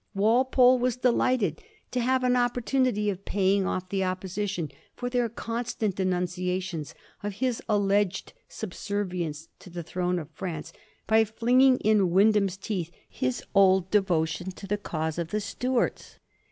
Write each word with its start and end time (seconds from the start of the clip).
Walpole 0.15 0.79
was 0.79 0.97
delighted 0.97 1.61
to 1.91 1.99
have 1.99 2.23
an 2.23 2.35
op 2.35 2.55
portunity 2.55 3.11
of 3.11 3.23
paying 3.23 3.67
off 3.67 3.89
the 3.89 4.03
Opposition 4.03 4.71
for 4.95 5.11
their 5.11 5.29
constant 5.29 5.93
denunciations 5.97 6.95
of 7.21 7.33
his 7.33 7.61
alleged 7.69 8.33
subservience 8.49 9.49
to 9.59 9.69
the 9.69 9.83
throne 9.83 10.17
of 10.17 10.31
France, 10.31 10.73
by 11.05 11.23
flinging 11.23 11.77
in 11.81 12.09
Wyndham's 12.09 12.57
teeth 12.57 12.89
his 13.07 13.43
old 13.53 13.91
devotion 13.91 14.49
to 14.53 14.65
the 14.65 14.79
cause 14.79 15.19
of 15.19 15.27
the 15.27 15.39
Stuarts. 15.39 16.17